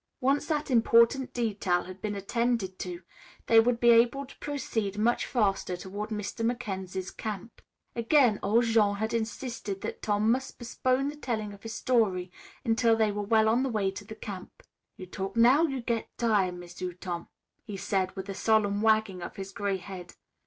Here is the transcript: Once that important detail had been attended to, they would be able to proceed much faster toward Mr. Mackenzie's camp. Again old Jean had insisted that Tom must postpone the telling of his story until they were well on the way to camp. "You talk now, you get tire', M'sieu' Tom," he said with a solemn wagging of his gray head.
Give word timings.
Once 0.19 0.47
that 0.47 0.71
important 0.71 1.31
detail 1.31 1.83
had 1.83 2.01
been 2.01 2.15
attended 2.15 2.79
to, 2.79 3.03
they 3.45 3.59
would 3.59 3.79
be 3.79 3.91
able 3.91 4.25
to 4.25 4.35
proceed 4.39 4.97
much 4.97 5.27
faster 5.27 5.77
toward 5.77 6.09
Mr. 6.09 6.43
Mackenzie's 6.43 7.11
camp. 7.11 7.61
Again 7.95 8.39
old 8.41 8.63
Jean 8.63 8.95
had 8.95 9.13
insisted 9.13 9.81
that 9.81 10.01
Tom 10.01 10.31
must 10.31 10.57
postpone 10.57 11.09
the 11.09 11.15
telling 11.15 11.53
of 11.53 11.61
his 11.61 11.75
story 11.75 12.31
until 12.65 12.95
they 12.95 13.11
were 13.11 13.21
well 13.21 13.47
on 13.47 13.61
the 13.61 13.69
way 13.69 13.91
to 13.91 14.15
camp. 14.15 14.63
"You 14.97 15.05
talk 15.05 15.35
now, 15.35 15.65
you 15.67 15.81
get 15.81 16.09
tire', 16.17 16.51
M'sieu' 16.51 16.93
Tom," 16.93 17.27
he 17.63 17.77
said 17.77 18.15
with 18.15 18.27
a 18.27 18.33
solemn 18.33 18.81
wagging 18.81 19.21
of 19.21 19.35
his 19.35 19.51
gray 19.51 19.77
head. 19.77 20.15